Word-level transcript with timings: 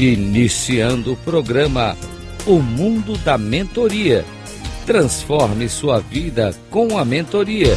Iniciando 0.00 1.14
o 1.14 1.16
programa 1.16 1.96
O 2.46 2.60
Mundo 2.60 3.18
da 3.18 3.36
Mentoria. 3.36 4.24
Transforme 4.86 5.68
sua 5.68 5.98
vida 5.98 6.54
com 6.70 6.96
a 6.96 7.04
mentoria. 7.04 7.74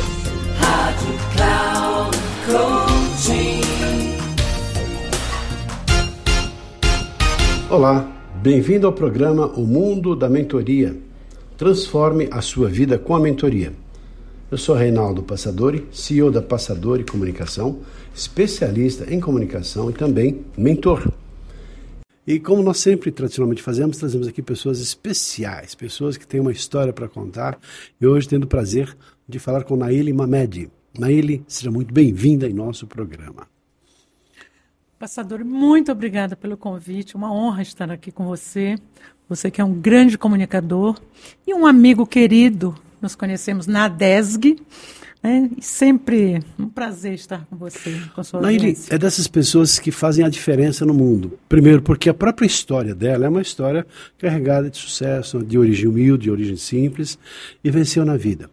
Rádio 0.59 1.15
Cloud 1.33 2.17
Coaching. 2.45 3.61
Olá, 7.71 8.07
bem-vindo 8.35 8.85
ao 8.85 8.93
programa 8.93 9.47
O 9.57 9.61
Mundo 9.61 10.15
da 10.15 10.29
Mentoria. 10.29 10.95
Transforme 11.57 12.27
a 12.29 12.39
sua 12.39 12.69
vida 12.69 12.99
com 12.99 13.15
a 13.15 13.19
mentoria. 13.19 13.73
Eu 14.51 14.59
sou 14.59 14.75
Reinaldo 14.75 15.23
Passadori, 15.23 15.87
CEO 15.91 16.29
da 16.29 16.43
Passadori 16.43 17.03
Comunicação, 17.03 17.79
especialista 18.13 19.11
em 19.11 19.19
comunicação 19.19 19.89
e 19.89 19.93
também 19.93 20.41
mentor. 20.55 21.11
E 22.25 22.39
como 22.39 22.61
nós 22.61 22.77
sempre 22.77 23.11
tradicionalmente 23.11 23.63
fazemos, 23.63 23.97
trazemos 23.97 24.27
aqui 24.27 24.41
pessoas 24.41 24.79
especiais, 24.79 25.73
pessoas 25.73 26.17
que 26.17 26.27
têm 26.27 26.39
uma 26.39 26.51
história 26.51 26.93
para 26.93 27.07
contar. 27.07 27.59
E 27.99 28.05
hoje 28.05 28.27
tendo 28.27 28.43
o 28.43 28.47
prazer 28.47 28.95
de 29.27 29.39
falar 29.39 29.63
com 29.63 29.75
Naili 29.75 30.13
Mamed. 30.13 30.69
Naili, 30.97 31.43
seja 31.47 31.71
muito 31.71 31.93
bem-vinda 31.93 32.47
em 32.47 32.53
nosso 32.53 32.85
programa. 32.85 33.47
Passador, 34.99 35.43
muito 35.43 35.91
obrigada 35.91 36.35
pelo 36.35 36.55
convite. 36.55 37.15
Uma 37.15 37.33
honra 37.33 37.63
estar 37.63 37.89
aqui 37.89 38.11
com 38.11 38.25
você. 38.25 38.75
Você 39.27 39.49
que 39.49 39.59
é 39.59 39.63
um 39.63 39.73
grande 39.73 40.15
comunicador 40.15 40.99
e 41.47 41.55
um 41.55 41.65
amigo 41.65 42.05
querido. 42.05 42.75
Nos 43.01 43.15
conhecemos 43.15 43.65
na 43.65 43.87
DESG 43.87 44.57
é, 45.23 45.49
sempre 45.61 46.43
um 46.57 46.67
prazer 46.67 47.13
estar 47.13 47.45
com 47.45 47.55
você, 47.55 47.95
com 48.15 48.23
sua 48.23 48.41
Naili 48.41 48.75
é 48.89 48.97
dessas 48.97 49.27
pessoas 49.27 49.77
que 49.77 49.91
fazem 49.91 50.25
a 50.25 50.29
diferença 50.29 50.83
no 50.83 50.93
mundo. 50.93 51.37
Primeiro, 51.47 51.81
porque 51.81 52.09
a 52.09 52.13
própria 52.13 52.47
história 52.47 52.95
dela 52.95 53.27
é 53.27 53.29
uma 53.29 53.41
história 53.41 53.85
carregada 54.17 54.69
de 54.69 54.77
sucesso, 54.77 55.43
de 55.43 55.59
origem 55.59 55.87
humilde, 55.87 56.23
de 56.23 56.31
origem 56.31 56.55
simples, 56.55 57.19
e 57.63 57.69
venceu 57.69 58.03
na 58.03 58.17
vida. 58.17 58.49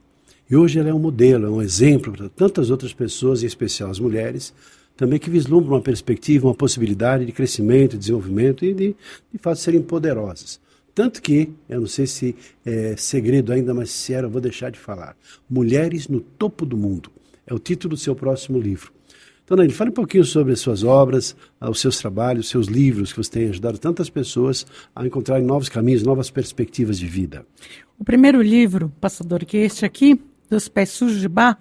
E 0.50 0.56
hoje 0.56 0.78
ela 0.78 0.90
é 0.90 0.94
um 0.94 0.98
modelo, 0.98 1.46
é 1.46 1.50
um 1.50 1.62
exemplo 1.62 2.12
para 2.12 2.28
tantas 2.28 2.70
outras 2.70 2.92
pessoas, 2.92 3.42
em 3.42 3.46
especial 3.46 3.90
as 3.90 3.98
mulheres, 3.98 4.52
também 4.94 5.18
que 5.18 5.30
vislumbram 5.30 5.76
uma 5.76 5.82
perspectiva, 5.82 6.48
uma 6.48 6.54
possibilidade 6.54 7.24
de 7.24 7.32
crescimento, 7.32 7.92
de 7.92 7.98
desenvolvimento 7.98 8.64
e 8.64 8.74
de, 8.74 8.96
de 9.32 9.38
fato, 9.38 9.58
serem 9.58 9.80
poderosas. 9.80 10.60
Tanto 10.98 11.22
que, 11.22 11.54
eu 11.68 11.82
não 11.82 11.86
sei 11.86 12.08
se 12.08 12.34
é 12.66 12.96
segredo 12.96 13.52
ainda, 13.52 13.72
mas 13.72 13.88
se 13.88 14.12
era, 14.12 14.26
eu 14.26 14.30
vou 14.32 14.40
deixar 14.40 14.68
de 14.68 14.80
falar. 14.80 15.16
Mulheres 15.48 16.08
no 16.08 16.18
Topo 16.18 16.66
do 16.66 16.76
Mundo. 16.76 17.08
É 17.46 17.54
o 17.54 17.58
título 17.60 17.94
do 17.94 17.96
seu 17.96 18.16
próximo 18.16 18.58
livro. 18.58 18.92
Então, 19.44 19.56
Nail, 19.56 19.70
fale 19.70 19.90
um 19.90 19.94
pouquinho 19.94 20.24
sobre 20.24 20.54
as 20.54 20.58
suas 20.58 20.82
obras, 20.82 21.36
ah, 21.60 21.70
os 21.70 21.78
seus 21.80 21.98
trabalhos, 21.98 22.46
os 22.46 22.50
seus 22.50 22.66
livros, 22.66 23.12
que 23.12 23.18
você 23.18 23.30
tem 23.30 23.48
ajudado 23.48 23.78
tantas 23.78 24.10
pessoas 24.10 24.66
a 24.92 25.06
encontrarem 25.06 25.46
novos 25.46 25.68
caminhos, 25.68 26.02
novas 26.02 26.30
perspectivas 26.30 26.98
de 26.98 27.06
vida. 27.06 27.46
O 27.96 28.02
primeiro 28.02 28.42
livro, 28.42 28.92
Passador, 29.00 29.46
que 29.46 29.56
é 29.56 29.66
este 29.66 29.84
aqui, 29.84 30.20
Dos 30.50 30.66
Pés 30.66 30.88
Sujos 30.88 31.20
de 31.20 31.28
Barro, 31.28 31.58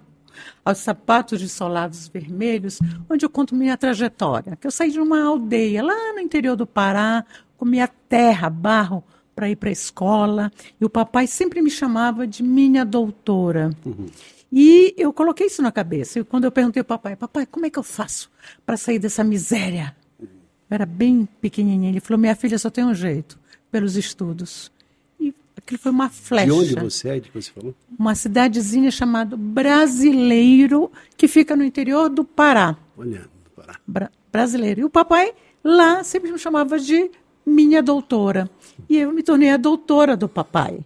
aos 0.64 0.78
sapatos 0.78 1.38
de 1.38 1.48
solados 1.48 2.08
vermelhos, 2.08 2.80
onde 3.08 3.24
eu 3.24 3.30
conto 3.30 3.54
minha 3.54 3.76
trajetória. 3.76 4.56
Que 4.56 4.66
eu 4.66 4.72
saí 4.72 4.90
de 4.90 4.98
uma 4.98 5.22
aldeia 5.22 5.80
lá 5.80 6.12
no 6.12 6.18
interior 6.18 6.56
do 6.56 6.66
Pará, 6.66 7.24
comia 7.56 7.86
terra, 7.86 8.50
barro, 8.50 9.04
para 9.38 9.48
ir 9.48 9.54
para 9.54 9.68
a 9.68 9.72
escola. 9.72 10.50
E 10.80 10.84
o 10.84 10.90
papai 10.90 11.28
sempre 11.28 11.62
me 11.62 11.70
chamava 11.70 12.26
de 12.26 12.42
minha 12.42 12.84
doutora. 12.84 13.70
Uhum. 13.86 14.08
E 14.50 14.92
eu 14.98 15.12
coloquei 15.12 15.46
isso 15.46 15.62
na 15.62 15.70
cabeça. 15.70 16.18
E 16.18 16.24
quando 16.24 16.42
eu 16.42 16.50
perguntei 16.50 16.80
ao 16.80 16.84
papai, 16.84 17.14
papai, 17.14 17.46
como 17.46 17.64
é 17.64 17.70
que 17.70 17.78
eu 17.78 17.84
faço 17.84 18.28
para 18.66 18.76
sair 18.76 18.98
dessa 18.98 19.22
miséria? 19.22 19.94
Eu 20.20 20.26
era 20.68 20.84
bem 20.84 21.28
pequenininha. 21.40 21.88
Ele 21.88 22.00
falou, 22.00 22.18
minha 22.18 22.34
filha 22.34 22.58
só 22.58 22.68
tem 22.68 22.84
um 22.84 22.92
jeito, 22.92 23.38
pelos 23.70 23.96
estudos. 23.96 24.72
E 25.20 25.32
aquilo 25.56 25.78
foi 25.78 25.92
uma 25.92 26.10
flecha. 26.10 26.46
De 26.46 26.52
onde 26.52 26.74
você 26.74 27.08
é? 27.10 27.20
De 27.20 27.30
que 27.30 27.40
você 27.40 27.52
falou? 27.52 27.72
Uma 27.96 28.16
cidadezinha 28.16 28.90
chamada 28.90 29.36
Brasileiro, 29.36 30.90
que 31.16 31.28
fica 31.28 31.54
no 31.54 31.62
interior 31.62 32.08
do 32.08 32.24
Pará. 32.24 32.76
Olhando, 32.96 33.30
Pará. 33.54 33.76
Bra 33.86 34.10
brasileiro. 34.32 34.80
E 34.80 34.84
o 34.84 34.90
papai 34.90 35.32
lá 35.62 36.02
sempre 36.02 36.32
me 36.32 36.38
chamava 36.40 36.76
de 36.76 37.08
minha 37.48 37.82
doutora. 37.82 38.48
E 38.88 38.98
eu 38.98 39.12
me 39.12 39.22
tornei 39.22 39.50
a 39.50 39.56
doutora 39.56 40.16
do 40.16 40.28
papai. 40.28 40.80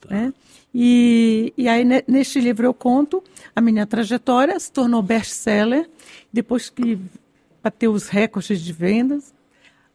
Tá. 0.00 0.14
Né? 0.14 0.32
E, 0.74 1.52
e 1.56 1.66
aí, 1.68 1.84
neste 2.06 2.40
livro, 2.40 2.66
eu 2.66 2.74
conto 2.74 3.22
a 3.56 3.60
minha 3.60 3.86
trajetória, 3.86 4.58
se 4.60 4.70
tornou 4.70 5.02
best-seller, 5.02 5.88
depois 6.32 6.68
que 6.68 6.98
bateu 7.62 7.92
os 7.92 8.08
recordes 8.08 8.60
de 8.60 8.72
vendas. 8.72 9.34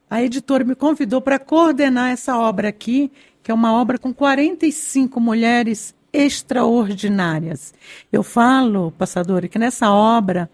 A 0.10 0.22
editora 0.22 0.64
me 0.64 0.76
convidou 0.76 1.22
para 1.22 1.40
coordenar 1.40 2.12
essa 2.12 2.38
obra 2.38 2.70
aqui, 2.70 3.12
que 3.42 3.52
é 3.52 3.54
uma 3.54 3.74
obra 3.74 3.98
com 3.98 4.14
45 4.14 5.20
mulheres 5.20 5.96
extraordinárias. 6.12 7.74
Eu 8.12 8.22
falo, 8.22 8.92
passador, 8.92 9.48
que 9.50 9.58
nessa 9.58 9.92
obra, 9.92 10.50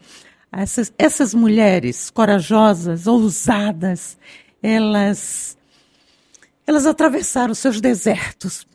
essas, 0.51 0.93
essas 0.97 1.33
mulheres 1.33 2.09
corajosas, 2.09 3.07
ousadas, 3.07 4.17
elas 4.63 5.57
elas 6.69 6.85
atravessaram 6.85 7.55
seus 7.55 7.81
desertos 7.81 8.67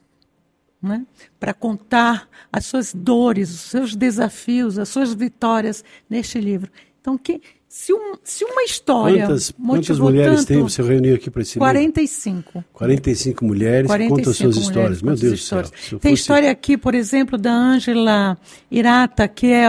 né, 0.82 1.06
para 1.38 1.54
contar 1.54 2.28
as 2.52 2.66
suas 2.66 2.92
dores, 2.92 3.50
os 3.50 3.60
seus 3.60 3.94
desafios, 3.94 4.80
as 4.80 4.88
suas 4.88 5.14
vitórias 5.14 5.84
neste 6.10 6.40
livro. 6.40 6.72
Então, 7.00 7.16
que, 7.16 7.40
se, 7.68 7.92
um, 7.92 8.14
se 8.24 8.44
uma 8.44 8.64
história. 8.64 9.26
Quantas, 9.26 9.52
quantas 9.52 9.98
mulheres 10.00 10.40
tanto, 10.40 10.46
tem? 10.48 10.62
Você 10.62 10.82
reuniu 10.82 11.14
aqui 11.14 11.30
para 11.30 11.42
esse 11.42 11.56
45. 11.56 12.50
livro? 12.54 12.68
45 12.72 13.44
mulheres 13.44 13.86
45 13.86 14.16
contam 14.16 14.32
suas 14.32 14.56
histórias. 14.56 15.00
Meu 15.00 15.14
Deus 15.14 15.34
histórias. 15.34 15.70
do 15.70 15.76
céu. 15.76 15.98
Tem 16.00 16.10
fosse... 16.10 16.22
história 16.22 16.50
aqui, 16.50 16.76
por 16.76 16.96
exemplo, 16.96 17.38
da 17.38 17.52
Ângela 17.52 18.36
Irata, 18.70 19.28
que 19.28 19.52
é 19.52 19.68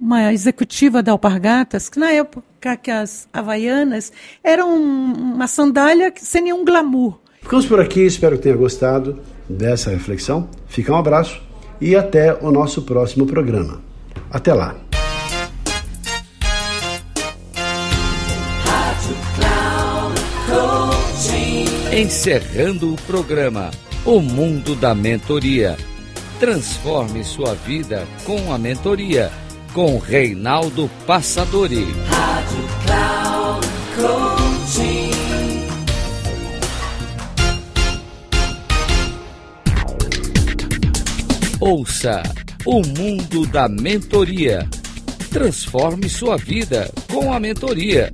uma 0.00 0.32
executiva 0.32 1.04
da 1.04 1.12
Alpargatas, 1.12 1.88
que 1.88 2.00
na 2.00 2.10
época 2.10 2.76
que 2.76 2.90
as 2.90 3.28
havaianas 3.32 4.12
eram 4.42 4.74
uma 4.74 5.46
sandália 5.46 6.12
sem 6.16 6.42
nenhum 6.42 6.64
glamour. 6.64 7.19
Ficamos 7.40 7.66
por 7.66 7.80
aqui, 7.80 8.00
espero 8.00 8.36
que 8.36 8.42
tenha 8.42 8.56
gostado 8.56 9.18
dessa 9.48 9.90
reflexão. 9.90 10.48
Fica 10.68 10.92
um 10.92 10.96
abraço 10.96 11.40
e 11.80 11.96
até 11.96 12.34
o 12.34 12.50
nosso 12.50 12.82
próximo 12.82 13.26
programa. 13.26 13.80
Até 14.30 14.54
lá! 14.54 14.76
Encerrando 21.92 22.94
o 22.94 22.96
programa 23.02 23.70
O 24.04 24.20
Mundo 24.20 24.76
da 24.76 24.94
Mentoria. 24.94 25.76
Transforme 26.38 27.24
sua 27.24 27.54
vida 27.54 28.06
com 28.24 28.52
a 28.52 28.56
mentoria 28.56 29.30
com 29.72 29.98
Reinaldo 29.98 30.90
Passadori. 31.06 31.86
Rádio 32.08 32.68
Cloud 32.86 33.66
Coaching. 33.96 34.39
Ouça 41.60 42.22
o 42.64 42.80
mundo 42.80 43.46
da 43.46 43.68
mentoria. 43.68 44.66
Transforme 45.30 46.08
sua 46.08 46.38
vida 46.38 46.90
com 47.12 47.34
a 47.34 47.38
mentoria. 47.38 48.10